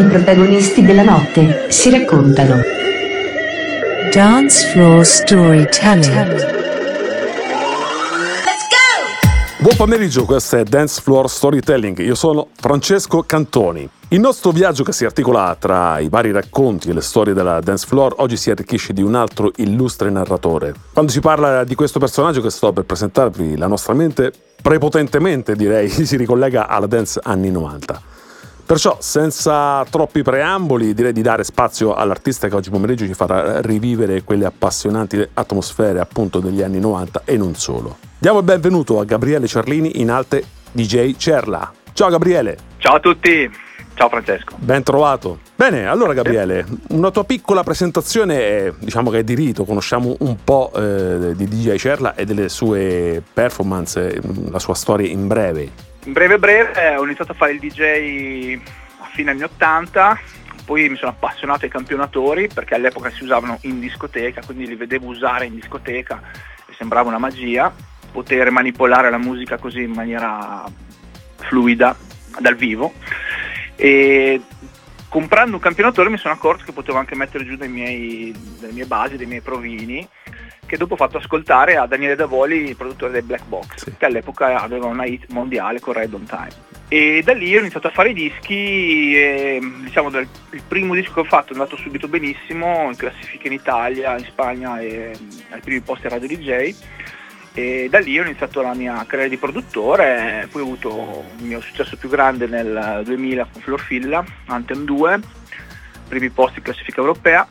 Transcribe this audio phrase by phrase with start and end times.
[0.00, 2.62] I protagonisti della notte si raccontano.
[4.10, 6.58] Dance Floor Storytelling.
[9.58, 11.98] Buon pomeriggio, questo è Dance Floor Storytelling.
[11.98, 13.86] Io sono Francesco Cantoni.
[14.08, 17.86] Il nostro viaggio che si articola tra i vari racconti e le storie della dance
[17.86, 20.74] floor oggi si arricchisce di un altro illustre narratore.
[20.94, 25.90] Quando si parla di questo personaggio che sto per presentarvi, la nostra mente prepotentemente direi
[25.92, 28.09] si ricollega alla dance anni 90.
[28.70, 34.22] Perciò, senza troppi preamboli, direi di dare spazio all'artista che oggi pomeriggio ci farà rivivere
[34.22, 37.96] quelle appassionanti atmosfere appunto degli anni 90 e non solo.
[38.16, 41.68] Diamo il benvenuto a Gabriele Cerlini in arte DJ Cerla.
[41.92, 42.58] Ciao Gabriele.
[42.76, 43.50] Ciao a tutti.
[43.94, 44.54] Ciao Francesco.
[44.58, 45.40] Ben trovato.
[45.56, 50.70] Bene, allora Gabriele, una tua piccola presentazione, diciamo che è di rito, conosciamo un po'
[50.76, 55.88] eh, di DJ Cerla e delle sue performance, la sua storia in breve.
[56.10, 58.58] Breve breve ho iniziato a fare il DJ
[58.98, 60.18] a fine anni 80,
[60.64, 65.06] poi mi sono appassionato ai campionatori perché all'epoca si usavano in discoteca, quindi li vedevo
[65.06, 66.20] usare in discoteca
[66.66, 67.72] e sembrava una magia
[68.10, 70.64] poter manipolare la musica così in maniera
[71.36, 71.96] fluida
[72.40, 72.92] dal vivo.
[73.76, 74.40] E
[75.08, 79.16] comprando un campionatore mi sono accorto che potevo anche mettere giù miei, delle mie basi,
[79.16, 80.06] dei miei provini
[80.70, 83.96] che dopo ho fatto ascoltare a Daniele Davoli, il produttore del Black Box, sì.
[83.98, 86.68] che all'epoca aveva una hit mondiale con Red on Time.
[86.86, 90.28] E da lì ho iniziato a fare i dischi e diciamo il
[90.68, 94.80] primo disco che ho fatto è andato subito benissimo, in classifica in Italia, in Spagna
[94.80, 95.10] e
[95.50, 96.74] ai primi posti a Radio DJ
[97.52, 101.60] e da lì ho iniziato la mia carriera di produttore, poi ho avuto il mio
[101.60, 105.20] successo più grande nel 2000 con Florfilla, Anthem 2,
[106.06, 107.44] primi posti in classifica europea.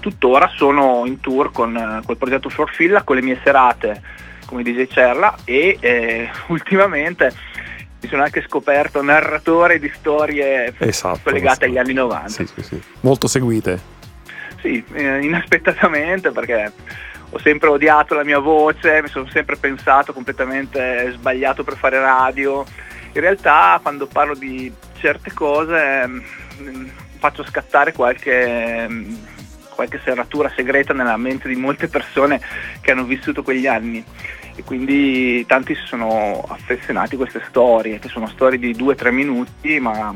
[0.00, 4.02] Tuttora sono in tour con col progetto Florfilla, con le mie serate
[4.46, 7.32] come DJ Cerla e eh, ultimamente
[8.02, 12.28] mi sono anche scoperto narratore di storie esatto, collegate agli anni 90.
[12.28, 12.82] Sì, sì, sì.
[13.00, 13.98] Molto seguite.
[14.60, 16.72] Sì, eh, inaspettatamente perché
[17.30, 22.64] ho sempre odiato la mia voce, mi sono sempre pensato completamente sbagliato per fare radio.
[23.12, 26.86] In realtà quando parlo di certe cose mm,
[27.18, 29.14] faccio scattare qualche, mm,
[29.80, 32.38] qualche serratura segreta nella mente di molte persone
[32.82, 34.04] che hanno vissuto quegli anni
[34.54, 39.80] e quindi tanti si sono affezionati a queste storie, che sono storie di 2-3 minuti
[39.80, 40.14] ma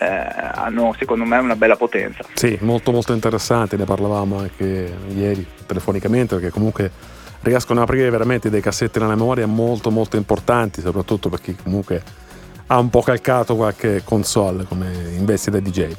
[0.00, 2.24] eh, hanno secondo me una bella potenza.
[2.32, 6.90] Sì, molto molto interessante, ne parlavamo anche ieri telefonicamente perché comunque
[7.42, 12.02] riescono ad aprire veramente dei cassetti nella memoria molto molto importanti, soprattutto per chi comunque
[12.68, 15.96] ha un po' calcato qualche console come investi da DJ.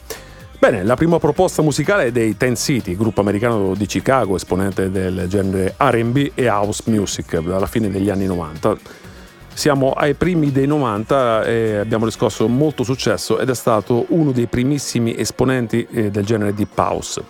[0.59, 5.25] Bene, la prima proposta musicale è dei Ten City, gruppo americano di Chicago, esponente del
[5.29, 9.07] genere RB e house music dalla fine degli anni 90
[9.53, 14.47] siamo ai primi dei 90 e abbiamo riscosso molto successo ed è stato uno dei
[14.47, 17.23] primissimi esponenti eh, del genere Deep House.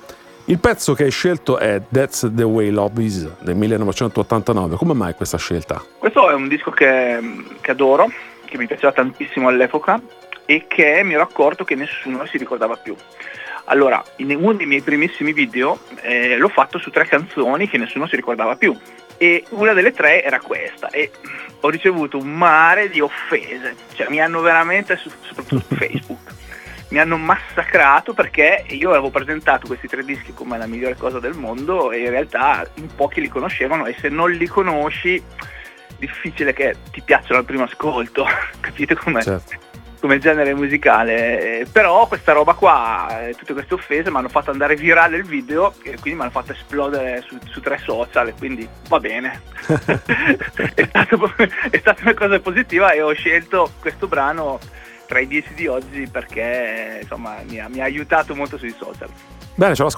[0.46, 4.76] Il pezzo che hai scelto è That's the Way Love Is del 1989.
[4.76, 5.84] Come mai questa scelta?
[5.98, 7.20] Questo è un disco che,
[7.62, 8.12] che adoro,
[8.46, 10.00] che mi piaceva tantissimo all'epoca
[10.50, 12.96] e che mi ero accorto che nessuno si ricordava più.
[13.66, 18.08] Allora, in uno dei miei primissimi video eh, l'ho fatto su tre canzoni che nessuno
[18.08, 18.76] si ricordava più
[19.16, 21.12] e una delle tre era questa e
[21.60, 26.34] ho ricevuto un mare di offese, cioè mi hanno veramente, soprattutto su Facebook,
[26.88, 31.36] mi hanno massacrato perché io avevo presentato questi tre dischi come la migliore cosa del
[31.36, 35.22] mondo e in realtà in pochi li conoscevano e se non li conosci
[36.00, 38.26] difficile che ti piacciono al primo ascolto,
[38.60, 39.22] capite com'è?
[39.22, 39.68] Certo
[40.00, 44.76] come genere musicale, però questa roba qua, eh, tutte queste offese mi hanno fatto andare
[44.76, 49.00] virale il video e quindi mi hanno fatto esplodere su, su tre social, quindi va
[49.00, 49.42] bene.
[50.76, 51.34] è, stato,
[51.70, 54.60] è, stata una cosa positiva e ho scelto questo brano
[55.06, 59.10] tra i dieci di oggi perché insomma mi ha, mi ha aiutato molto sui social.
[59.56, 59.90] Bene, ce lo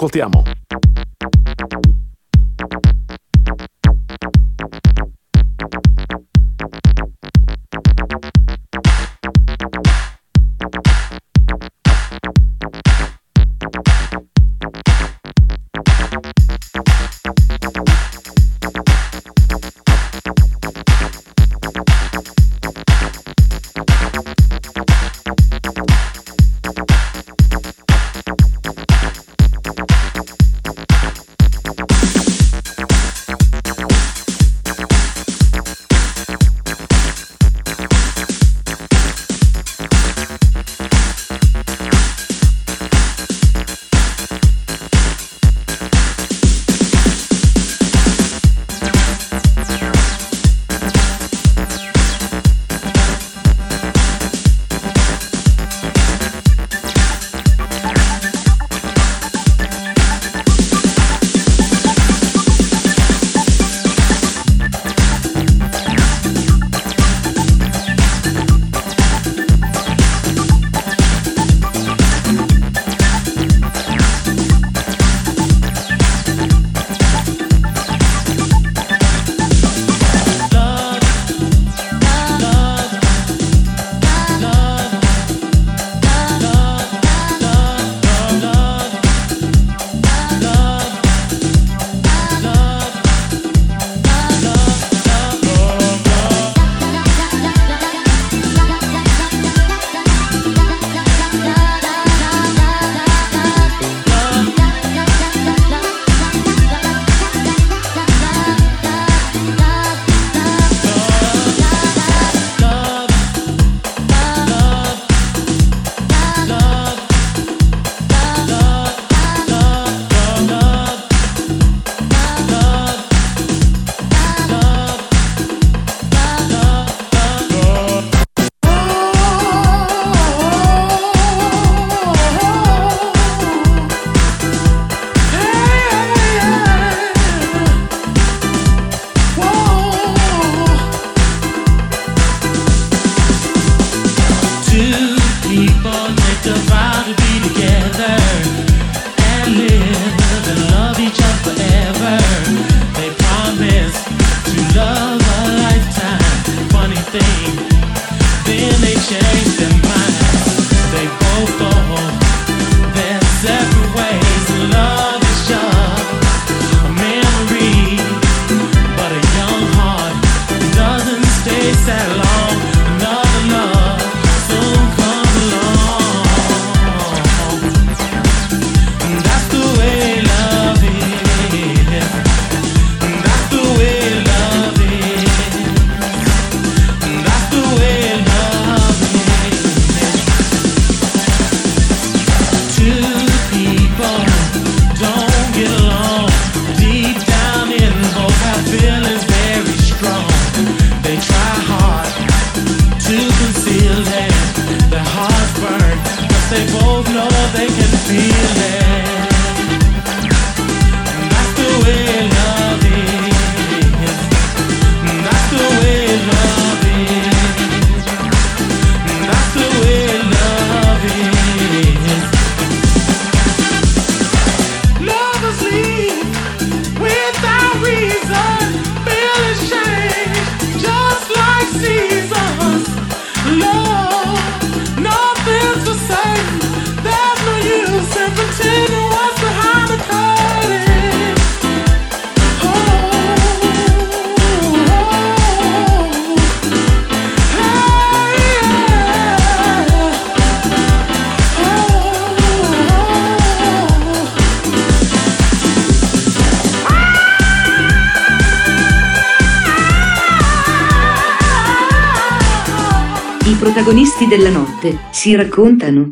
[264.22, 266.08] protagonisti della notte si raccontano.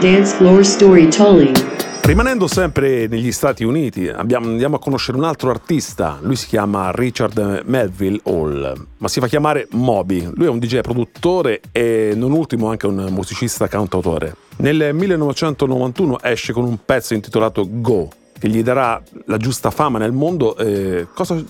[0.00, 1.74] Dance Floor Storytelling.
[2.02, 6.18] Rimanendo sempre negli Stati Uniti, abbiamo, andiamo a conoscere un altro artista.
[6.22, 10.30] Lui si chiama Richard Melville Hall, ma si fa chiamare Moby.
[10.34, 14.36] Lui è un DJ produttore e non ultimo anche un musicista cantautore.
[14.58, 20.12] Nel 1991 esce con un pezzo intitolato Go, che gli darà la giusta fama nel
[20.12, 20.56] mondo.
[20.56, 21.42] Eh, cosa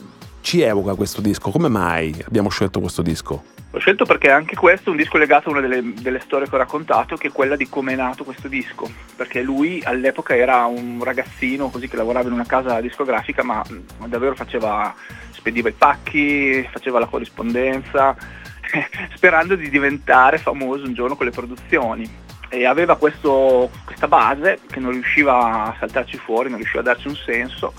[0.46, 1.50] ci evoca questo disco?
[1.50, 3.42] Come mai abbiamo scelto questo disco?
[3.72, 6.54] L'ho scelto perché anche questo è un disco legato a una delle, delle, storie che
[6.54, 10.64] ho raccontato, che è quella di come è nato questo disco, perché lui all'epoca era
[10.66, 13.60] un ragazzino così che lavorava in una casa discografica, ma,
[13.98, 14.94] ma davvero faceva,
[15.32, 18.14] spediva i pacchi, faceva la corrispondenza,
[19.16, 22.08] sperando di diventare famoso un giorno con le produzioni.
[22.48, 27.08] E aveva questo, questa base che non riusciva a saltarci fuori, non riusciva a darci
[27.08, 27.72] un senso.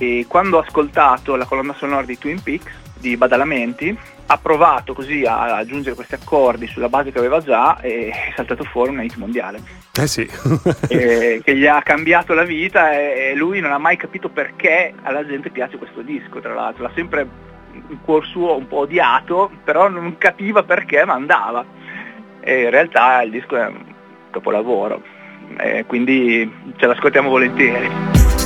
[0.00, 5.24] E quando ho ascoltato la colonna sonora di Twin Peaks, di Badalamenti, ha provato così
[5.26, 9.16] a aggiungere questi accordi sulla base che aveva già e è saltato fuori un hit
[9.16, 9.60] mondiale.
[10.00, 10.26] Eh sì.
[10.88, 15.50] che gli ha cambiato la vita e lui non ha mai capito perché alla gente
[15.50, 17.28] piace questo disco, tra l'altro, l'ha sempre
[17.72, 21.62] in cuor suo un po' odiato, però non capiva perché, ma andava.
[22.40, 23.84] E in realtà il disco è un
[24.30, 25.02] capolavoro,
[25.58, 28.39] e quindi ce l'ascoltiamo volentieri.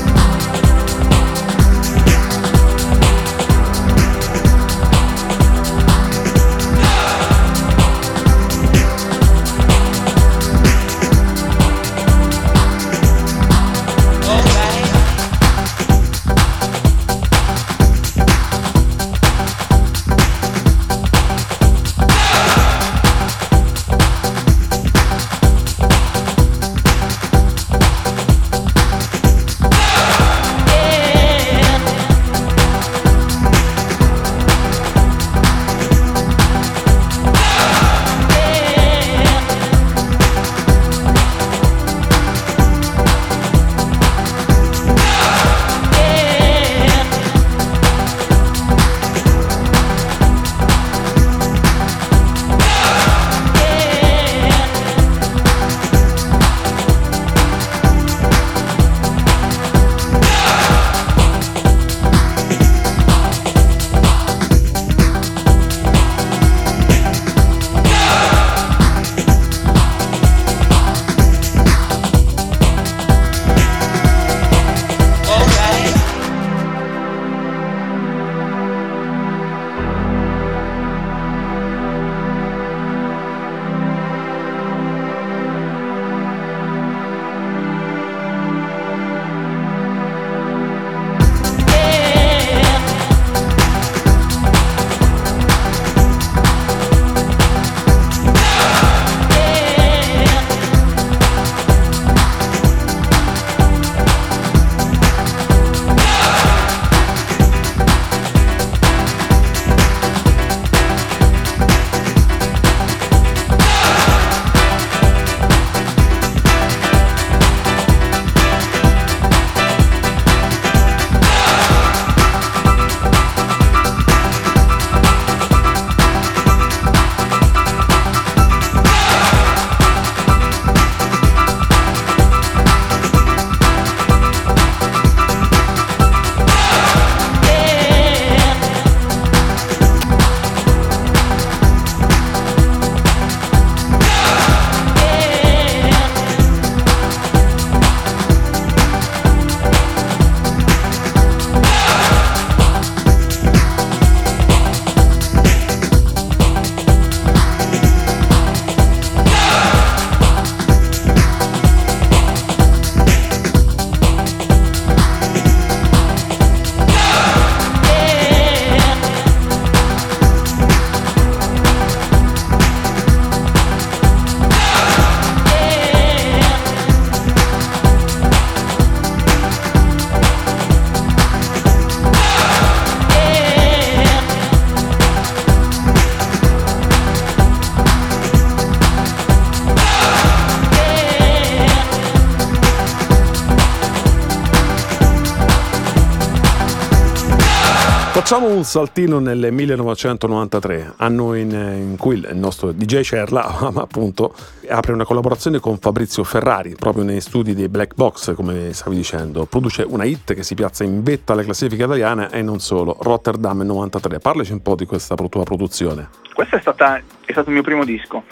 [198.64, 204.34] Un saltino nel 1993, anno in, in cui il nostro DJ Cerla, appunto,
[204.68, 209.44] apre una collaborazione con Fabrizio Ferrari, proprio nei studi dei Black Box, come stavi dicendo.
[209.44, 213.60] Produce una hit che si piazza in vetta alle classifiche italiane e non solo, Rotterdam
[213.60, 214.18] 93.
[214.18, 216.08] Parlaci un po' di questa tua produzione.
[216.32, 218.22] Questo è, stata, è stato il mio primo disco.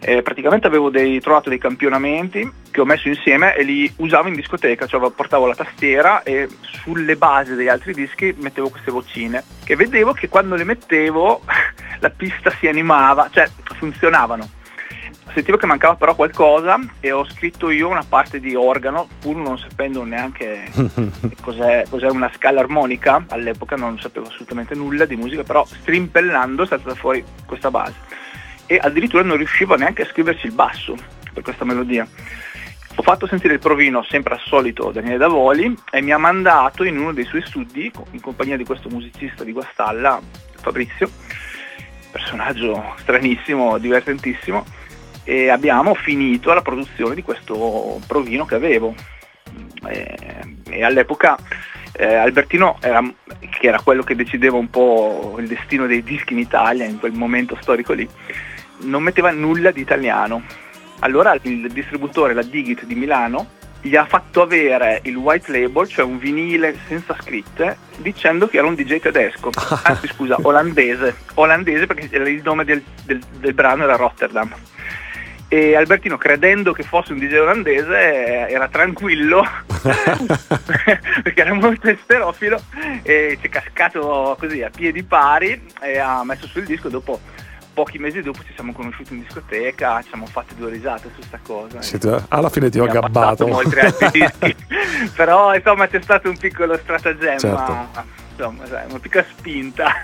[0.00, 4.34] Eh, praticamente avevo dei, trovato dei campionamenti che ho messo insieme e li usavo in
[4.34, 9.74] discoteca, cioè portavo la tastiera e sulle basi degli altri dischi mettevo queste vocine che
[9.74, 11.42] vedevo che quando le mettevo
[11.98, 14.56] la pista si animava, cioè funzionavano.
[15.34, 19.58] Sentivo che mancava però qualcosa e ho scritto io una parte di organo, pur non
[19.58, 20.70] sapendo neanche
[21.42, 26.66] cos'è, cos'è una scala armonica, all'epoca non sapevo assolutamente nulla di musica, però strimpellando è
[26.66, 28.26] stata fuori questa base
[28.68, 30.94] e addirittura non riuscivo neanche a scriverci il basso
[31.32, 32.06] per questa melodia.
[32.94, 36.98] Ho fatto sentire il provino sempre al solito Daniele Davoli e mi ha mandato in
[36.98, 40.20] uno dei suoi studi in compagnia di questo musicista di Guastalla,
[40.60, 41.08] Fabrizio,
[42.10, 44.64] personaggio stranissimo, divertentissimo,
[45.24, 48.94] e abbiamo finito la produzione di questo provino che avevo.
[49.88, 50.14] E,
[50.68, 51.38] e all'epoca
[51.92, 53.00] eh, Albertino era,
[53.38, 57.12] che era quello che decideva un po' il destino dei dischi in Italia in quel
[57.12, 58.08] momento storico lì,
[58.80, 60.42] non metteva nulla di italiano.
[61.00, 66.04] Allora il distributore, la Digit di Milano, gli ha fatto avere il white label, cioè
[66.04, 69.50] un vinile senza scritte, dicendo che era un DJ tedesco,
[69.84, 74.52] anzi scusa, olandese, olandese perché il nome del, del, del brano era Rotterdam.
[75.50, 79.42] E Albertino, credendo che fosse un DJ olandese, era tranquillo
[81.22, 82.60] perché era molto esterofilo
[83.02, 87.18] e ci è cascato così a piedi pari e ha messo sul disco dopo
[87.78, 91.38] pochi mesi dopo ci siamo conosciuti in discoteca, ci siamo fatti due risate su questa
[91.40, 91.80] cosa.
[91.80, 93.46] Sì, alla fine ti ho gabbato.
[93.46, 94.56] Molti altri dischi.
[95.14, 97.88] Però insomma c'è stato un piccolo stratagemma, certo.
[98.30, 99.94] insomma, una piccola spinta.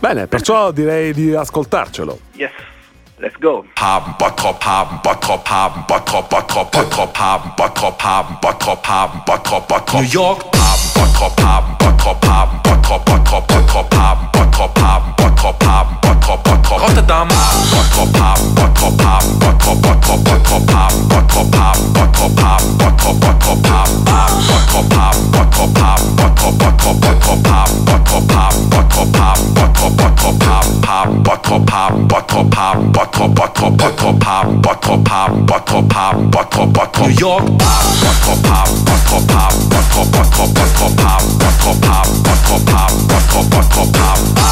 [0.00, 2.18] Bene, perciò direi di ascoltarcelo.
[2.32, 2.50] Yes.
[3.24, 3.64] Let's go.
[3.80, 10.02] Haben Bottrop, haben Bottrop, haben Bottrop, Bottrop, Bottrop, haben Bottrop, haben Bottrop, haben Bottrop, Bottrop.
[10.02, 15.96] New York, haben Bottrop, haben Bottrop, haben Bottrop, Bottrop, Bottrop, haben Bottrop, haben Bottrop, haben
[16.02, 16.82] Bottrop, Bottrop.
[16.82, 23.68] Rotterdam, Bottrop, haben Bottrop, haben Bottrop, Bottrop, Bottrop, haben Bottrop, haben Bottrop, haben Bottrop, Bottrop,
[23.70, 30.46] haben Bottrop, haben Bottrop, haben Bottrop, Bottrop, Bottrop, haben Bottrop, haben Bottrop, haben Bottrop, Bottrop,
[30.46, 36.30] haben haben Bottrop, haben Bottrop, haben Bottrop bottle bottle bottle pop bottle pop bottle pop
[36.32, 42.08] bottle bottle New York pop bottle pop bottle pop bottle bottle bottle pop bottle pop
[42.24, 44.50] bottle pop bottle bottle pop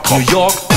[0.09, 0.68] New York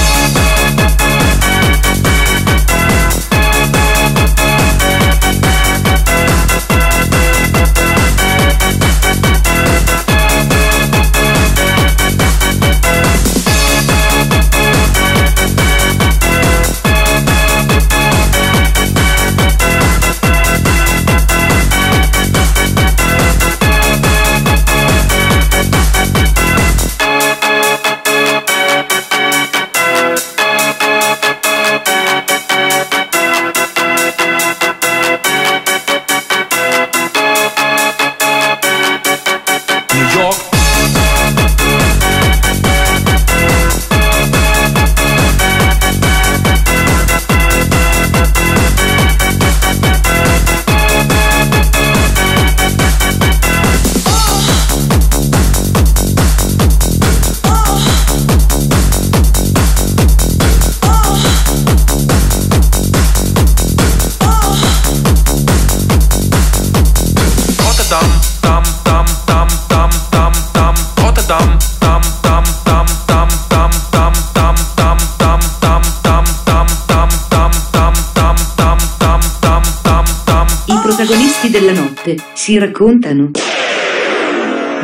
[82.43, 83.31] si raccontano.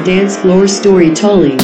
[0.04, 1.60] Dance Floor Storytelling.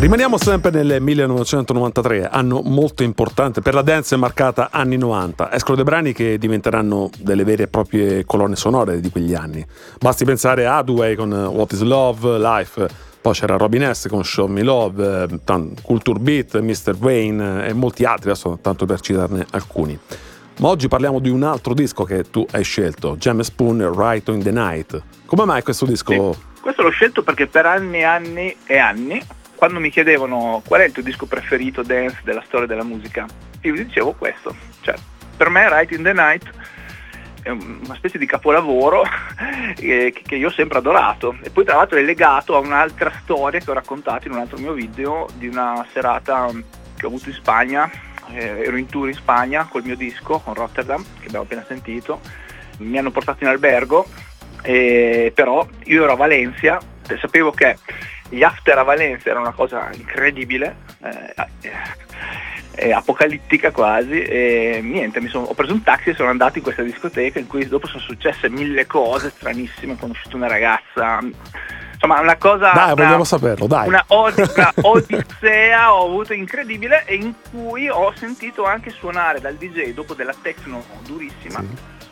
[0.00, 5.52] Rimaniamo sempre nel 1993, anno molto importante per la dance marcata anni 90.
[5.52, 9.62] Escono dei brani che diventeranno delle vere e proprie colonne sonore di quegli anni.
[10.00, 12.88] Basti pensare a Hathaway con What is Love, Life,
[13.20, 16.96] poi c'era Robin S con Show Me Love, eh, Culture Beat, Mr.
[16.98, 19.98] Wayne e molti altri, adesso tanto per citarne alcuni.
[20.58, 24.42] Ma oggi parliamo di un altro disco che tu hai scelto, James Spoon Right in
[24.42, 25.02] the Night.
[25.26, 26.32] Come mai questo disco?
[26.32, 26.40] Sì.
[26.60, 29.20] Questo l'ho scelto perché per anni e anni e anni
[29.56, 33.26] quando mi chiedevano qual è il tuo disco preferito dance della storia della musica,
[33.62, 34.54] io dicevo questo.
[34.80, 34.94] Cioè,
[35.36, 36.50] per me Right in the Night
[37.42, 39.02] è una specie di capolavoro
[39.74, 41.36] che io ho sempre adorato.
[41.42, 44.58] E poi tra l'altro è legato a un'altra storia che ho raccontato in un altro
[44.58, 46.48] mio video di una serata
[46.96, 47.90] che ho avuto in Spagna.
[48.32, 52.20] Eh, ero in tour in Spagna col mio disco, con Rotterdam, che abbiamo appena sentito.
[52.78, 54.06] Mi hanno portato in albergo,
[54.62, 56.80] eh, però io ero a Valencia,
[57.20, 57.78] sapevo che
[58.28, 61.34] gli after a Valencia era una cosa incredibile, eh,
[62.76, 66.82] eh, apocalittica quasi, e niente, sono, ho preso un taxi e sono andato in questa
[66.82, 71.20] discoteca in cui dopo sono successe mille cose stranissime, ho conosciuto una ragazza,
[72.04, 72.70] insomma una cosa...
[72.72, 73.88] Dai, una, vogliamo saperlo, dai.
[73.88, 79.54] Una, od- una odissea ho avuto incredibile e in cui ho sentito anche suonare dal
[79.54, 81.68] DJ dopo della techno durissima sì.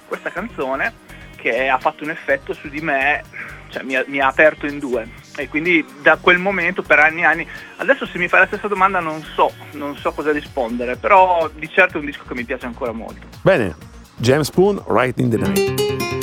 [0.07, 3.23] questa canzone che ha fatto un effetto su di me,
[3.69, 7.23] cioè mi ha, mi ha aperto in due e quindi da quel momento per anni
[7.23, 10.97] e anni adesso se mi fai la stessa domanda non so non so cosa rispondere
[10.97, 13.75] però di certo è un disco che mi piace ancora molto bene
[14.17, 16.22] James Spoon Right in the Night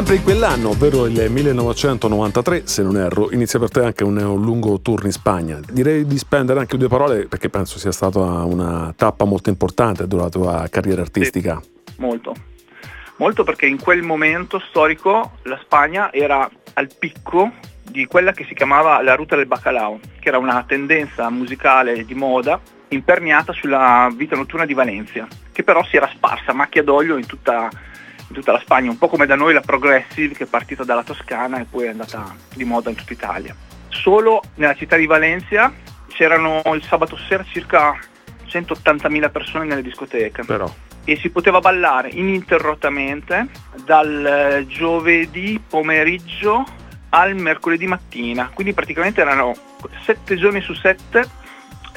[0.00, 4.42] Sempre in quell'anno, ovvero il 1993, se non erro, inizia per te anche un, un,
[4.42, 5.60] lungo tour in Spagna.
[5.70, 10.30] Direi di spendere anche due parole perché penso sia stata una tappa molto importante della
[10.30, 11.60] tua carriera artistica.
[11.62, 12.34] Sì, molto.
[13.16, 18.54] Molto perché in quel momento storico la Spagna era al picco di quella che si
[18.54, 22.58] chiamava la ruta del bacalao, che era una tendenza musicale di moda
[22.88, 27.26] imperniata sulla vita notturna di Valencia, che però si era sparsa a macchia d'olio in
[27.26, 27.68] tutta
[28.30, 31.02] in tutta la Spagna, un po' come da noi la Progressive che è partita dalla
[31.02, 33.54] Toscana e poi è andata di moda in tutta Italia.
[33.88, 35.72] Solo nella città di Valencia
[36.08, 37.98] c'erano il sabato sera circa
[38.46, 40.44] 180.000 persone nelle discoteche.
[40.44, 40.72] Però.
[41.04, 43.48] E si poteva ballare ininterrottamente
[43.84, 46.64] dal giovedì pomeriggio
[47.08, 49.52] al mercoledì mattina, quindi praticamente erano
[50.04, 51.28] sette giorni su sette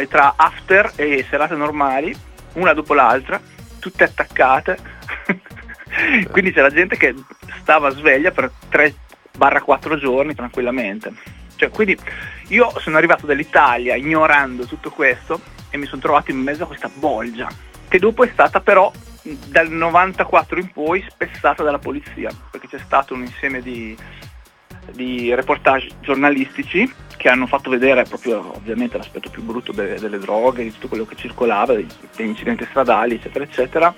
[0.10, 2.16] tra after e serate normali,
[2.54, 3.40] una dopo l'altra,
[3.78, 4.78] tutte attaccate
[6.30, 7.14] Quindi c'era gente che
[7.62, 11.12] stava sveglia per 3-4 giorni tranquillamente.
[11.56, 11.98] Cioè, quindi
[12.50, 16.90] io sono arrivato dall'Italia ignorando tutto questo e mi sono trovato in mezzo a questa
[16.94, 17.48] bolgia,
[17.88, 18.92] che dopo è stata però
[19.48, 23.96] dal 94 in poi spessata dalla polizia, perché c'è stato un insieme di,
[24.92, 30.64] di reportage giornalistici che hanno fatto vedere proprio ovviamente l'aspetto più brutto delle, delle droghe,
[30.64, 33.96] di tutto quello che circolava, degli incidenti stradali, eccetera, eccetera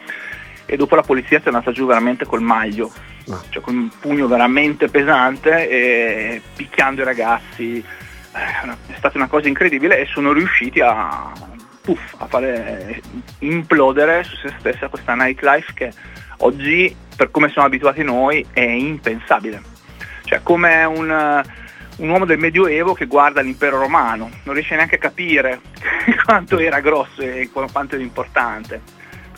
[0.65, 2.91] e dopo la polizia si è andata giù veramente col maglio,
[3.25, 3.41] no.
[3.49, 7.77] cioè con un pugno veramente pesante e picchiando i ragazzi.
[7.77, 11.31] Eh, è stata una cosa incredibile e sono riusciti a,
[11.81, 13.01] puff, a fare
[13.39, 15.91] implodere su se stessa questa nightlife che
[16.37, 19.61] oggi, per come siamo abituati noi, è impensabile.
[20.23, 21.43] Cioè come un,
[21.97, 25.61] un uomo del Medioevo che guarda l'impero romano, non riesce neanche a capire
[26.25, 28.94] quanto era grosso e quanto era importante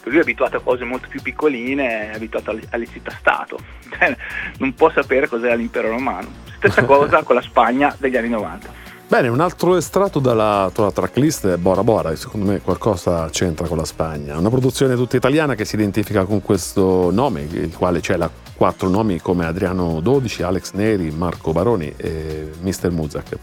[0.07, 3.57] lui è abituato a cose molto più piccoline, è abituato alle città-stato,
[3.89, 4.15] cioè,
[4.57, 6.27] non può sapere cos'era l'impero romano.
[6.57, 8.85] Stessa cosa con la Spagna degli anni 90.
[9.09, 13.77] Bene, un altro estratto dalla tua tracklist è Bora Bora, secondo me qualcosa c'entra con
[13.77, 14.37] la Spagna.
[14.37, 18.89] Una produzione tutta italiana che si identifica con questo nome, il quale c'è la quattro
[18.89, 22.91] nomi come Adriano 12, Alex Neri, Marco Baroni e Mr.
[22.91, 23.37] Muzak.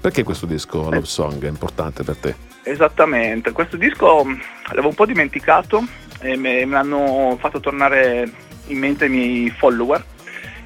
[0.00, 2.34] Perché questo disco Love Song è importante per te?
[2.62, 4.24] Esattamente, questo disco
[4.68, 5.84] l'avevo un po' dimenticato
[6.20, 8.30] e me, me l'hanno fatto tornare
[8.66, 10.04] in mente i miei follower.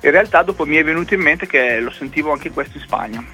[0.03, 3.25] In realtà dopo mi è venuto in mente che lo sentivo anche questo in Spagna.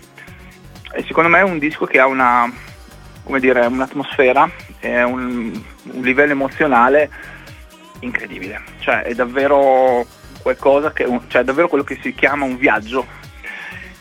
[0.92, 2.52] E secondo me è un disco che ha una,
[3.38, 4.50] dire, un'atmosfera
[4.82, 7.10] un, un livello emozionale
[8.00, 8.62] incredibile.
[8.78, 10.06] Cioè è davvero
[10.42, 13.06] qualcosa che, cioè è davvero quello che si chiama un viaggio.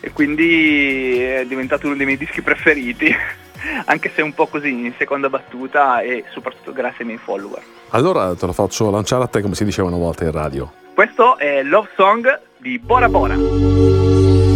[0.02, 3.14] E quindi è diventato uno dei miei dischi preferiti
[3.86, 7.62] anche se un po' così in seconda battuta e soprattutto grazie ai miei follower.
[7.90, 10.72] Allora te lo faccio lanciare a te come si diceva una volta in radio.
[10.94, 14.49] Questo è Love Song di Bora Bora.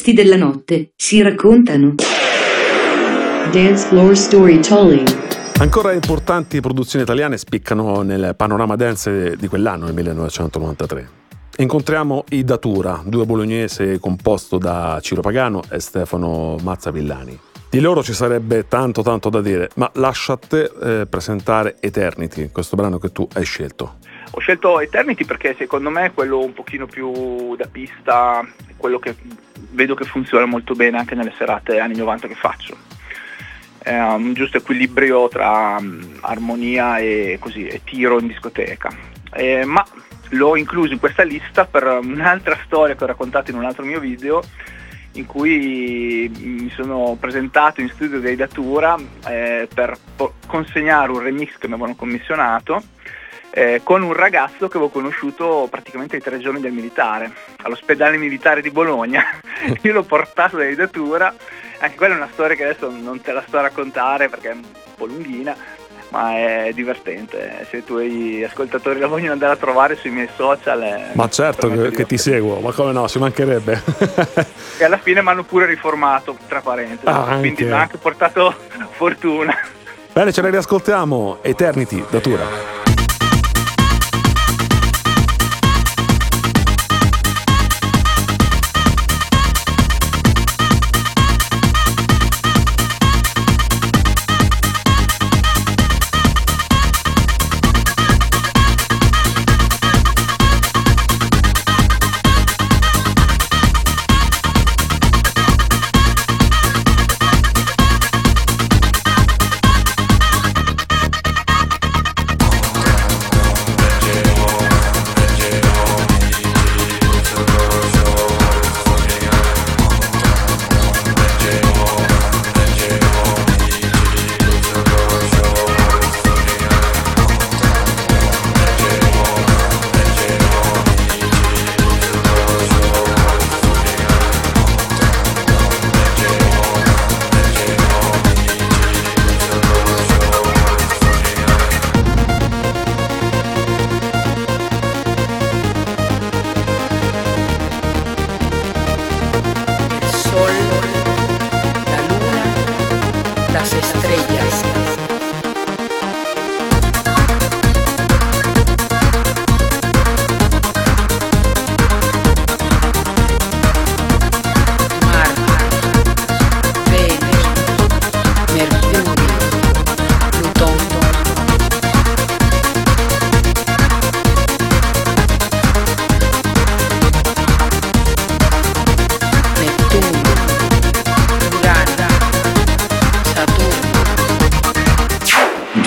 [0.00, 1.94] Protagonisti della notte si raccontano.
[3.52, 5.08] Dance Floor Storytelling.
[5.58, 11.18] Ancora importanti produzioni italiane spiccano nel panorama dance di quell'anno, nel 1993.
[11.58, 17.38] Incontriamo i Datura, due bolognesi composto da Ciro Pagano e Stefano Mazzavillani.
[17.68, 22.48] Di loro ci sarebbe tanto tanto da dire, ma lascia a te eh, presentare Eternity,
[22.50, 23.96] questo brano che tu hai scelto.
[24.32, 29.16] Ho scelto Eternity perché secondo me è quello un pochino più da pista, quello che
[29.70, 32.76] vedo che funziona molto bene anche nelle serate anni 90 che faccio.
[33.78, 38.90] È un giusto equilibrio tra um, armonia e, così, e, tiro in discoteca.
[39.32, 39.84] Eh, ma
[40.30, 43.98] l'ho incluso in questa lista per un'altra storia che ho raccontato in un altro mio
[43.98, 44.42] video
[45.14, 49.96] in cui mi sono presentato in studio dei Datura eh, per
[50.46, 52.80] consegnare un remix che mi avevano commissionato
[53.50, 57.32] eh, con un ragazzo che avevo conosciuto praticamente ai tre giorni del militare,
[57.62, 59.24] all'ospedale militare di Bologna.
[59.82, 61.34] Io l'ho portato dai Datura,
[61.78, 64.54] anche quella è una storia che adesso non te la sto a raccontare perché è
[64.54, 64.64] un
[64.96, 65.56] po' lunghina,
[66.10, 67.66] ma è divertente.
[67.68, 71.10] Se i tuoi ascoltatori la vogliono andare a trovare sui miei social.
[71.12, 73.82] Ma certo che, che, ti seguo, ma come no, ci mancherebbe.
[74.78, 78.54] e alla fine mi hanno pure riformato, tra parentesi, ah, quindi mi ha anche portato
[78.90, 79.56] fortuna.
[80.12, 81.38] Bene, ce la riascoltiamo.
[81.42, 82.79] Eternity, datura.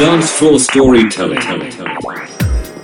[0.04, 1.40] Dance Storytelling.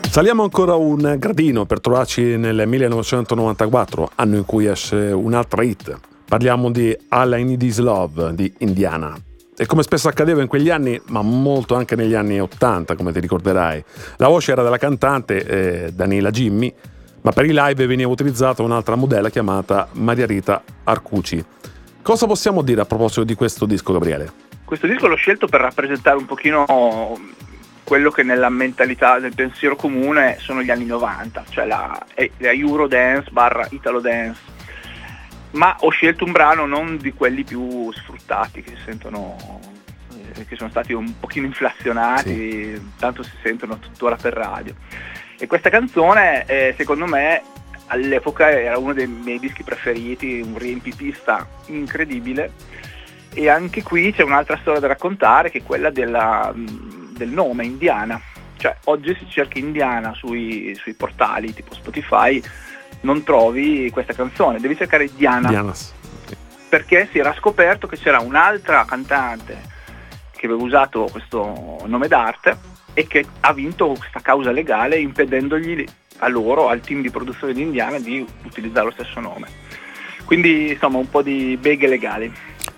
[0.09, 5.99] Saliamo ancora un gradino per trovarci nel 1994, anno in cui esce un'altra hit.
[6.25, 9.19] Parliamo di All I Need Is Love di Indiana.
[9.57, 13.19] E come spesso accadeva in quegli anni, ma molto anche negli anni 80, come ti
[13.19, 13.83] ricorderai,
[14.15, 16.73] la voce era della cantante eh, Daniela Jimmy,
[17.19, 21.43] ma per i live veniva utilizzata un'altra modella chiamata Maria Rita Arcucci.
[22.01, 24.47] Cosa possiamo dire a proposito di questo disco, Gabriele?
[24.69, 27.19] Questo disco l'ho scelto per rappresentare un pochino
[27.83, 31.99] quello che nella mentalità del pensiero comune sono gli anni 90, cioè la,
[32.37, 34.39] la Eurodance barra Italo Dance.
[35.53, 39.59] Ma ho scelto un brano non di quelli più sfruttati che si sentono
[40.35, 42.91] eh, che sono stati un pochino inflazionati, sì.
[42.99, 44.75] tanto si sentono tuttora per radio.
[45.39, 47.41] E questa canzone, eh, secondo me,
[47.87, 52.51] all'epoca era uno dei miei dischi preferiti, un riempipista incredibile
[53.33, 58.19] e anche qui c'è un'altra storia da raccontare che è quella della, del nome Indiana.
[58.57, 62.41] Cioè oggi se cerchi Indiana sui, sui, portali tipo Spotify
[63.01, 65.47] non trovi questa canzone, devi cercare Diana.
[65.47, 65.73] Diana.
[66.67, 69.77] Perché si era scoperto che c'era un'altra cantante
[70.35, 72.57] che aveva usato questo nome d'arte
[72.93, 75.85] e che ha vinto questa causa legale impedendogli
[76.19, 79.47] a loro, al team di produzione di Indiana, di utilizzare lo stesso nome.
[80.25, 82.31] Quindi insomma un po' di beghe legali.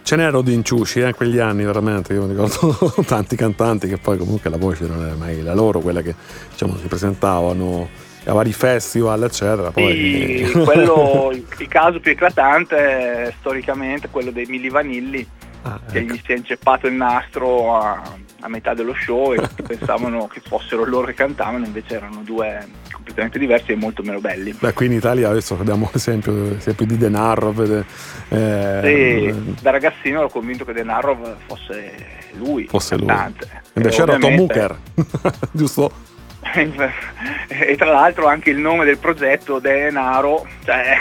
[0.04, 2.14] Ce n'erano di inciusci eh, quegli anni, veramente.
[2.14, 5.80] Io mi ricordo tanti cantanti che poi comunque la voce non era mai la loro,
[5.80, 6.14] quella che
[6.50, 7.90] diciamo, si presentavano
[8.26, 9.72] a vari festival, eccetera.
[9.72, 10.46] Poi...
[10.46, 15.28] Sì, quello, il, il, caso più eclatante è storicamente quello dei Mili Vanilli,
[15.64, 16.14] Ah, che ecco.
[16.14, 18.02] gli si è inceppato il nastro a,
[18.40, 23.40] a metà dello show e pensavano che fossero loro che cantavano, invece erano due completamente
[23.40, 24.56] diversi e molto meno belli.
[24.58, 27.52] Beh, qui in Italia adesso abbiamo l'esempio, l'esempio di Denaro.
[27.52, 27.86] vede-
[28.30, 33.16] eh, Sì, da ragazzino ero convinto che Denaro fosse lui, Fosse il lui.
[33.74, 34.78] Invece era Tom Hooker,
[35.52, 35.92] giusto?
[37.48, 40.98] e tra l'altro anche il nome del progetto Denaro cioè,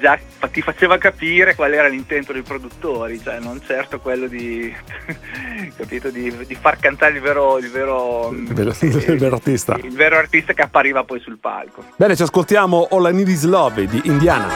[0.00, 0.18] già
[0.50, 4.74] ti faceva capire qual era l'intento dei produttori cioè non certo quello di,
[5.76, 9.78] capito, di, di far cantare il vero, il vero, Il vero- il vero artista.
[9.82, 13.44] il vero artista che appariva poi sul palco Bene, ci ascoltiamo All I Need Is
[13.44, 14.48] Love di Indiana.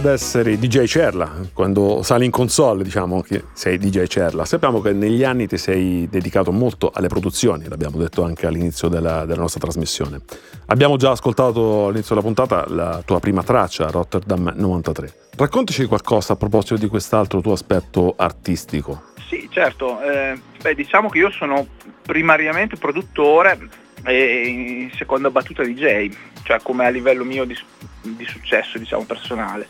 [0.00, 4.92] Ad essere DJ Cerla, quando sali in console diciamo che sei DJ Cerla, sappiamo che
[4.92, 9.60] negli anni ti sei dedicato molto alle produzioni, l'abbiamo detto anche all'inizio della, della nostra
[9.60, 10.22] trasmissione.
[10.66, 15.12] Abbiamo già ascoltato all'inizio della puntata la tua prima traccia, Rotterdam 93.
[15.36, 19.02] Raccontaci qualcosa a proposito di quest'altro tuo aspetto artistico.
[19.28, 20.00] Sì, certo.
[20.00, 21.66] eh, beh, diciamo che io sono
[22.06, 23.58] primariamente produttore
[24.04, 26.10] e in seconda battuta DJ,
[26.42, 27.56] cioè come a livello mio di,
[28.02, 29.66] di successo, diciamo, personale.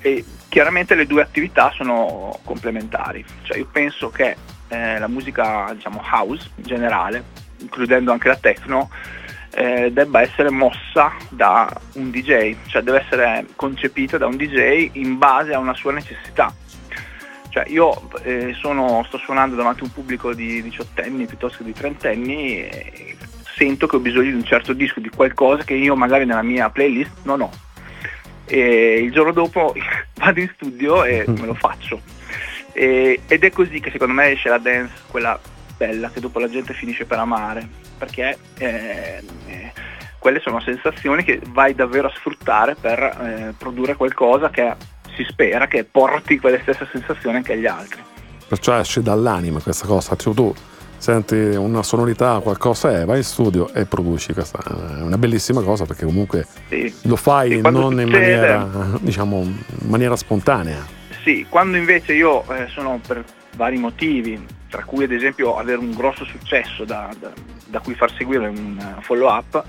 [0.00, 3.24] E chiaramente le due attività sono complementari.
[3.42, 4.36] Cioè io penso che
[4.68, 7.24] eh, la musica, diciamo, house in generale,
[7.58, 8.90] includendo anche la techno,
[9.50, 15.18] eh, debba essere mossa da un DJ, cioè deve essere concepita da un DJ in
[15.18, 16.54] base a una sua necessità.
[17.48, 21.72] Cioè io eh, sono- sto suonando davanti a un pubblico di diciottenni piuttosto che di
[21.72, 22.68] trentenni
[23.58, 26.70] sento che ho bisogno di un certo disco, di qualcosa che io magari nella mia
[26.70, 27.50] playlist non ho.
[28.46, 29.74] E il giorno dopo
[30.14, 32.00] vado in studio e me lo faccio.
[32.72, 35.38] E- ed è così che secondo me esce la dance, quella
[35.76, 39.72] bella, che dopo la gente finisce per amare, perché eh, eh,
[40.18, 44.74] quelle sono sensazioni che vai davvero a sfruttare per eh, produrre qualcosa che
[45.16, 48.00] si spera che porti quelle stesse sensazioni anche agli altri.
[48.46, 50.54] Perciò esce dall'anima questa cosa, cioè tu
[50.98, 54.58] senti una sonorità, qualcosa, eh, vai in studio e produci, questa
[54.98, 56.92] è una bellissima cosa perché comunque Sì.
[57.02, 58.68] lo fai non in succede- maniera,
[59.00, 60.84] diciamo, in maniera spontanea.
[61.24, 63.24] Sì, quando invece io eh, sono per
[63.56, 67.32] vari motivi, tra cui ad esempio avere un grosso successo da, da-
[67.66, 69.62] da cui far seguire un eh, follow up,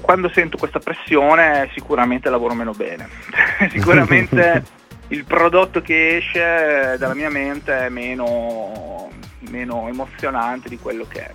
[0.00, 3.08] quando sento questa pressione sicuramente lavoro meno bene.
[3.70, 4.64] sicuramente
[5.08, 9.10] il prodotto che esce dalla mia mente è meno,
[9.50, 11.30] meno emozionante di quello che,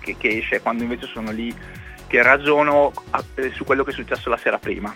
[0.00, 1.54] che- che esce quando invece sono lì
[2.06, 2.92] che ragiono
[3.36, 4.94] eh, su quello che è successo la sera prima.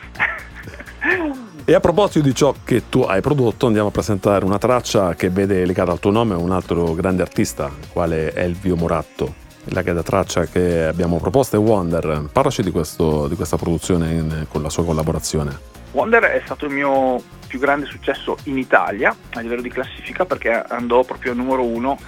[1.64, 5.28] E a proposito di ciò che tu hai prodotto, andiamo a presentare una traccia che
[5.30, 9.46] vede legata al tuo nome un altro grande artista, quale Elvio Moratto.
[9.70, 12.28] La traccia che abbiamo proposto è Wonder.
[12.32, 15.58] Parlaci di, questo- di questa produzione in- con la sua collaborazione.
[15.92, 20.50] Wonder è stato il mio più grande successo in Italia a livello di classifica perché
[20.50, 21.98] andò proprio numero uno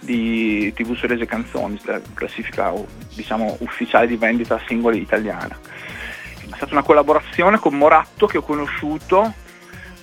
[0.00, 2.72] di TV Sorese Canzoni, la classifica
[3.14, 5.56] diciamo, ufficiale di vendita singoli italiana.
[6.40, 9.32] È stata una collaborazione con Moratto che ho conosciuto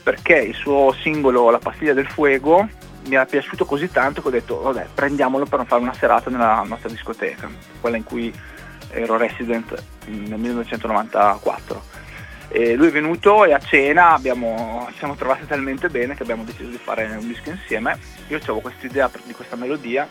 [0.01, 2.67] perché il suo singolo La pastiglia del fuego
[3.07, 6.63] mi era piaciuto così tanto che ho detto vabbè prendiamolo per fare una serata nella
[6.65, 7.49] nostra discoteca,
[7.81, 8.33] quella in cui
[8.91, 12.05] ero resident nel 1994.
[12.49, 16.43] E lui è venuto e a cena abbiamo, ci siamo trovati talmente bene che abbiamo
[16.43, 17.97] deciso di fare un disco insieme.
[18.29, 20.07] Io avevo questa idea di questa melodia,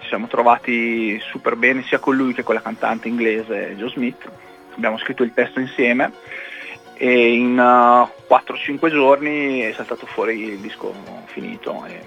[0.00, 4.30] ci siamo trovati super bene sia con lui che con la cantante inglese Joe Smith.
[4.76, 6.12] Abbiamo scritto il testo insieme
[6.94, 10.94] e in uh, 4-5 giorni è saltato fuori il disco
[11.26, 11.84] finito.
[11.86, 12.00] E,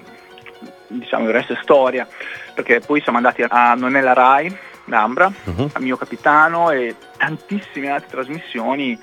[0.88, 2.08] diciamo il resto è storia,
[2.54, 4.56] perché poi siamo andati a Non è la Rai,
[4.92, 5.70] Ambra, Mhm.
[5.74, 9.00] a Mio Capitano e tantissime altre trasmissioni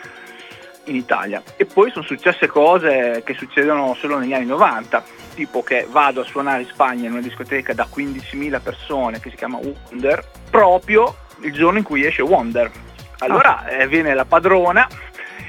[0.87, 1.43] in Italia.
[1.57, 6.24] E poi sono successe cose che succedono solo negli anni 90, tipo che vado a
[6.24, 11.53] suonare in Spagna in una discoteca da 15.000 persone che si chiama Wonder, proprio il
[11.53, 12.70] giorno in cui esce Wonder.
[13.18, 14.87] Allora eh, viene la padrona,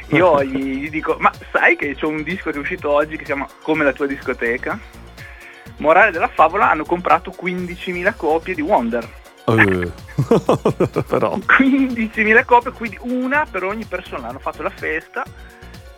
[0.09, 3.19] io gli, gli dico, ma sai che c'è un disco che è uscito oggi che
[3.19, 4.79] si chiama Come la tua discoteca?
[5.77, 9.07] Morale della favola, hanno comprato 15.000 copie di Wonder.
[9.49, 9.91] Eh,
[11.07, 14.27] Però, 15.000 copie, quindi una per ogni persona.
[14.27, 15.23] Hanno fatto la festa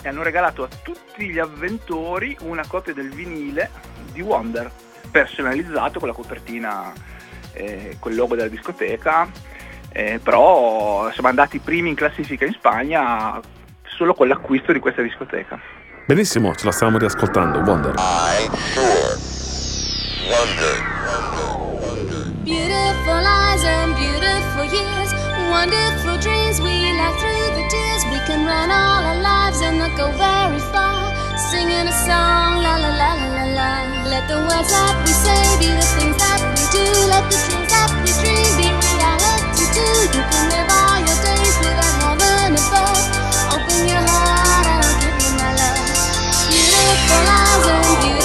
[0.01, 3.71] e hanno regalato a tutti gli avventori una copia del vinile
[4.11, 4.69] di Wonder,
[5.09, 6.93] personalizzato con la copertina,
[7.53, 9.27] eh, col logo della discoteca.
[9.91, 13.39] Eh, però siamo andati primi in classifica in Spagna
[13.87, 15.59] solo con l'acquisto di questa discoteca.
[16.05, 17.59] benissimo, ce la stiamo riascoltando.
[17.59, 17.95] Wonder.
[22.49, 25.13] Beautiful eyes and beautiful years,
[25.53, 28.01] wonderful dreams we laugh through the tears.
[28.09, 32.73] We can run all our lives and not go very far, singing a song, la
[32.81, 33.71] la la la la.
[34.09, 36.85] Let the words that we say be the things that we do.
[37.13, 40.17] Let the dreams that we dream be reality too.
[40.17, 43.61] You can live all your days with a heaven above.
[43.61, 45.85] Open your heart and I'll give you my love.
[46.49, 48.18] Beautiful eyes and beautiful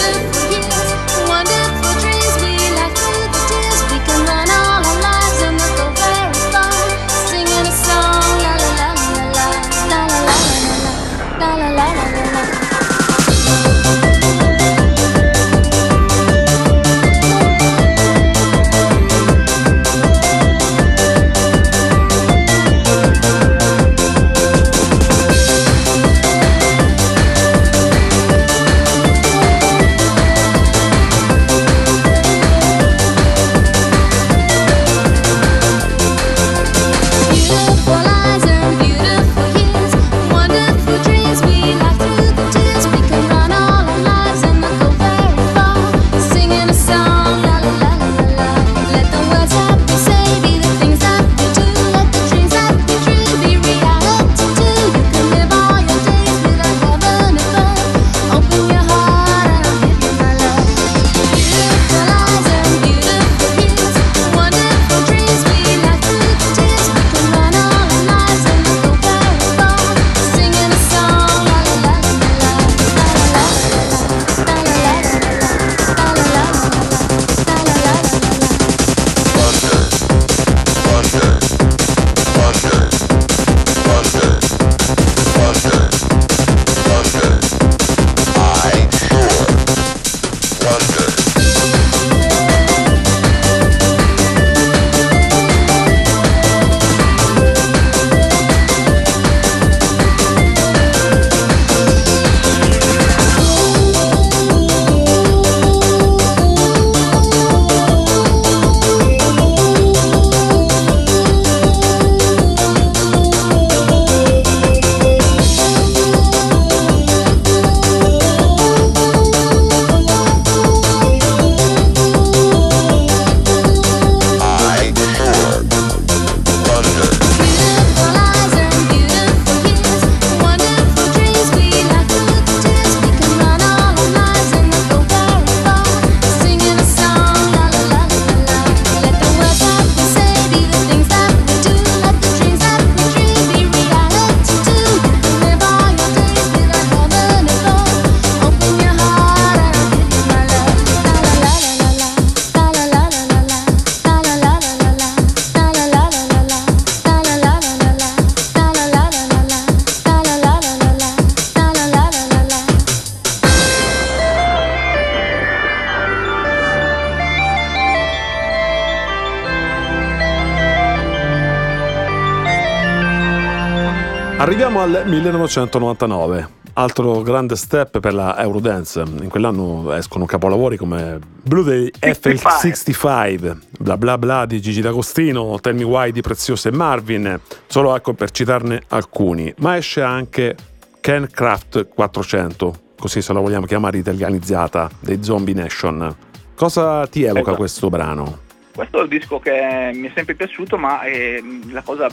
[174.85, 179.01] al 1999, altro grande step per la Eurodance.
[179.01, 182.93] In quell'anno escono capolavori come Blue Day 65.
[182.93, 187.97] FL65, bla bla bla di Gigi D'Agostino, Tell Me Why di Prezioso e Marvin, solo
[187.97, 189.55] ecco per citarne alcuni.
[189.61, 190.55] Ma esce anche
[191.01, 196.15] Ken Craft 400, così se la vogliamo chiamare italianizzata, dei Zombie Nation.
[196.55, 197.57] Cosa ti evoca Esatto.
[197.57, 198.39] questo brano?
[198.75, 202.09] Questo è il disco che mi è sempre piaciuto, ma è la cosa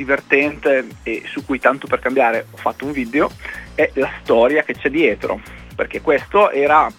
[0.00, 3.30] divertente e su cui tanto per cambiare ho fatto un video
[3.74, 5.40] è la storia che c'è dietro,
[5.74, 6.90] perché questo era,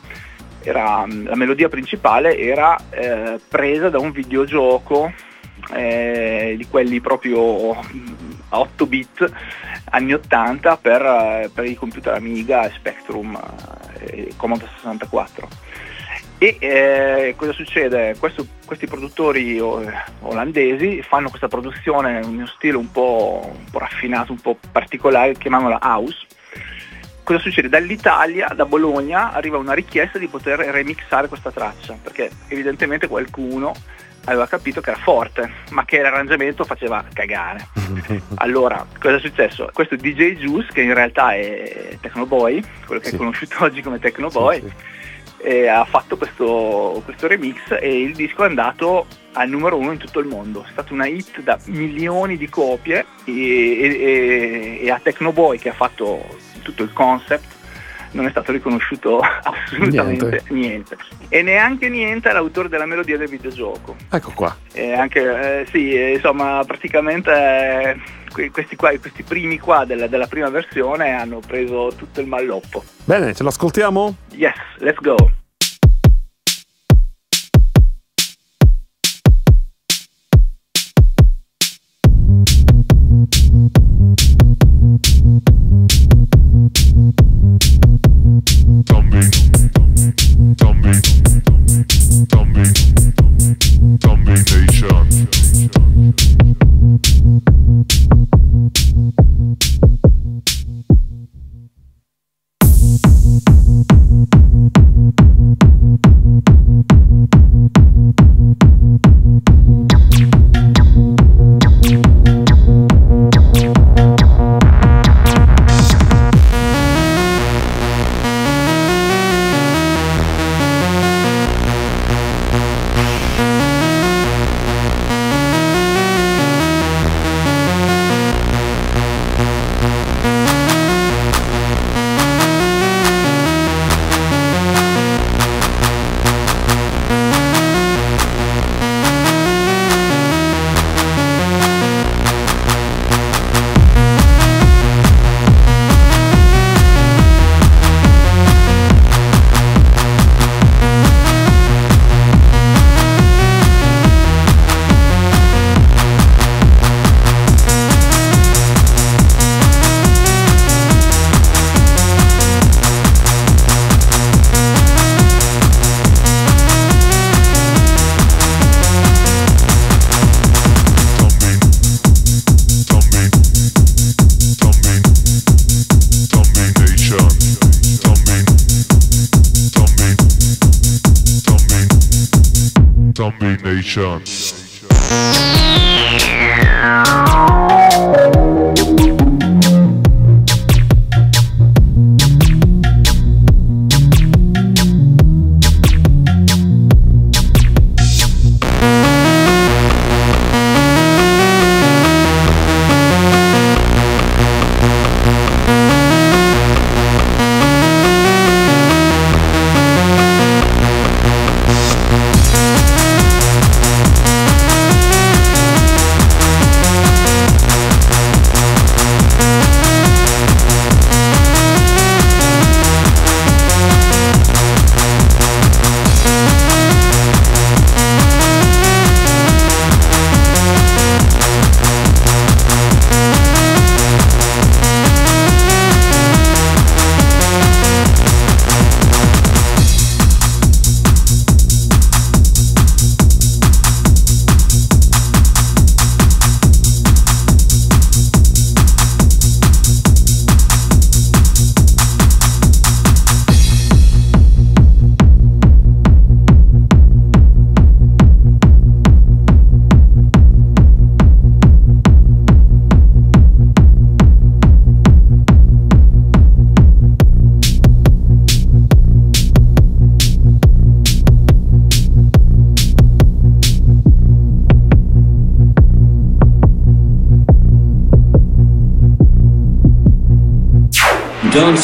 [0.61, 5.11] era la melodia principale era eh, presa da un videogioco
[5.73, 9.31] eh, di quelli proprio mm, a 8 bit
[9.85, 13.39] anni 80 per, eh, per i computer Amiga Spectrum
[13.99, 15.47] eh, e Commodore 64.
[16.43, 18.15] E eh, cosa succede?
[18.17, 19.61] Questo- questi produttori eh,
[20.21, 25.33] olandesi fanno questa produzione in uno stile un po', un po' raffinato, un po' particolare,
[25.37, 26.25] chiamiamola house.
[27.21, 27.69] Cosa succede?
[27.69, 33.73] Dall'Italia, da Bologna, arriva una richiesta di poter remixare questa traccia, perché evidentemente qualcuno
[34.25, 37.67] aveva capito che era forte, ma che l'arrangiamento faceva cagare.
[38.37, 39.69] Allora, cosa è successo?
[39.71, 43.15] Questo DJ Juice, che in realtà è Tecnoboy, quello che Sì.
[43.15, 44.73] è conosciuto oggi come Tecnoboy, Sì, sì.
[45.43, 49.97] E ha fatto questo, questo remix e il disco è andato al numero uno in
[49.97, 50.63] tutto il mondo.
[50.67, 55.73] È stata una hit da milioni di copie e, e- e- a Tecnoboy che ha
[55.73, 56.23] fatto
[56.61, 57.59] tutto il concept
[58.11, 60.53] non è stato riconosciuto assolutamente Niente.
[60.53, 60.97] niente.
[61.29, 63.95] E neanche niente all'autore della melodia del videogioco.
[64.11, 64.53] Ecco qua.
[64.73, 67.97] E anche, eh, sì, eh, insomma, praticamente eh,
[68.31, 72.83] questi, qua, questi primi qua della, della prima versione hanno preso tutto il malloppo.
[73.03, 74.15] Bene, ce l'ascoltiamo?
[74.31, 75.15] Yes, let's go.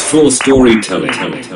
[0.08, 1.52] Floor storytelling.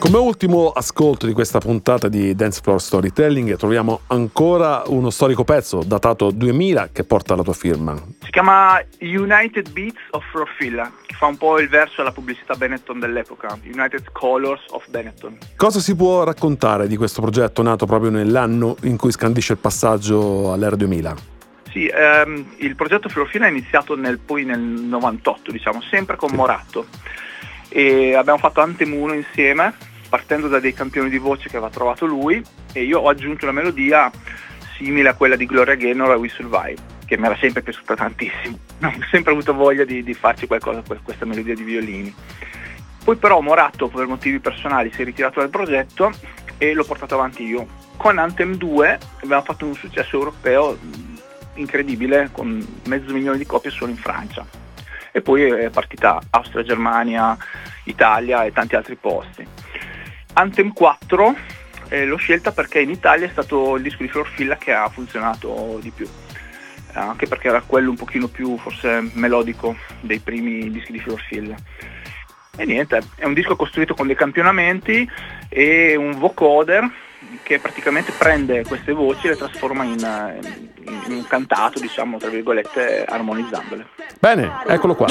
[0.00, 5.84] Come ultimo ascolto di questa puntata di Dance Floor Storytelling troviamo ancora uno storico pezzo
[5.86, 7.94] datato 2000 che porta la tua firma.
[8.24, 12.98] Si chiama United Beats of Florfilla, che fa un po' il verso alla pubblicità Benetton
[12.98, 15.38] dell'epoca, United Colors of Benetton.
[15.54, 20.52] Cosa si può raccontare di questo progetto nato proprio nell'anno in cui scandisce il passaggio
[20.52, 21.14] all'era 2000?
[21.70, 26.86] Sì, ehm, il progetto Florfilla è iniziato nel, poi nel 98, diciamo, sempre con Moratto.
[27.76, 29.74] E abbiamo fatto Anthem 1 insieme,
[30.08, 32.40] partendo da dei campioni di voce che aveva trovato lui,
[32.72, 34.08] e io ho aggiunto una melodia
[34.76, 38.56] simile a quella di Gloria Gaynor a We Survive, che mi era sempre piaciuta tantissimo.
[38.80, 42.14] Ho sempre avuto voglia di, di farci qualcosa con questa melodia di violini.
[43.02, 46.12] Poi però Moratto, per motivi personali, si è ritirato dal progetto
[46.58, 47.66] e l'ho portato avanti io.
[47.96, 50.78] Con Anthem 2 abbiamo fatto un successo europeo
[51.54, 54.62] incredibile, con mezzo milione di copie solo in Francia.
[55.16, 57.36] E poi è partita Austria, Germania,
[57.84, 59.46] Italia e tanti altri posti.
[60.32, 61.36] Anthem 4
[61.88, 65.78] eh, l'ho scelta perché in Italia è stato il disco di Florfilla che ha funzionato
[65.80, 70.90] di più, Eh, anche perché era quello un pochino più forse melodico dei primi dischi
[70.90, 71.54] di Florfilla.
[72.56, 75.08] E niente, è un disco costruito con dei campionamenti
[75.48, 76.90] e un vocoder
[77.42, 80.38] che praticamente prende queste voci e le trasforma in, eh,
[80.86, 83.86] in- un cantato, diciamo, tra virgolette, armonizzandole.
[84.18, 85.06] Bene, eccolo qua.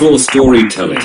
[0.00, 0.98] Floor storytelling.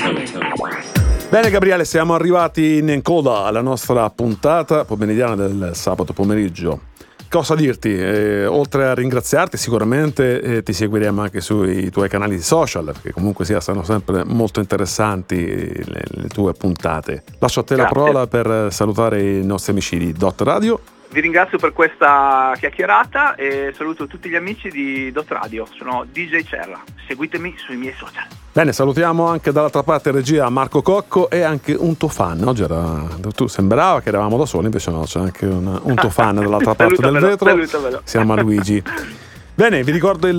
[1.28, 6.80] Bene Gabriele, siamo arrivati in coda alla nostra puntata pomeridiana del sabato pomeriggio.
[7.28, 7.94] Cosa dirti?
[7.94, 13.44] Eh, oltre a ringraziarti, sicuramente eh, ti seguiremo anche sui tuoi canali social, perché comunque
[13.44, 17.22] sia, stanno sempre molto interessanti eh, le, le tue puntate.
[17.38, 18.00] Lascio a te la Grazie.
[18.00, 20.80] parola per salutare i nostri amici di Dot Radio.
[21.10, 25.66] Vi ringrazio per questa chiacchierata e saluto tutti gli amici di Dot Radio.
[25.76, 26.82] Sono DJ Cerra.
[27.06, 28.24] Seguitemi sui miei social.
[28.52, 32.42] Bene, salutiamo anche dall'altra parte regia Marco Cocco e anche un tuo fan.
[32.42, 36.10] Oggi era, tu sembrava che eravamo da soli, invece no, c'è anche un, un tuo
[36.10, 38.00] fan dall'altra parte del vetro.
[38.04, 38.82] Siamo a Luigi.
[39.56, 40.36] Bene, vi ricordo il,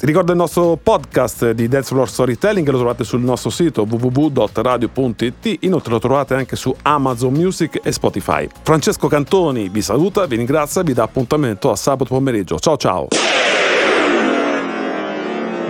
[0.00, 5.92] ricordo il nostro podcast di Dance Floor Storytelling, lo trovate sul nostro sito www.radio.it, inoltre
[5.92, 8.46] lo trovate anche su Amazon Music e Spotify.
[8.62, 12.58] Francesco Cantoni vi saluta, vi ringrazia e vi dà appuntamento a sabato pomeriggio.
[12.58, 13.08] Ciao ciao!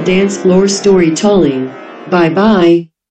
[0.03, 1.71] Dance floor storytelling.
[2.09, 2.94] Bye bye.